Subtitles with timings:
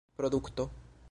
[0.25, 0.73] produkto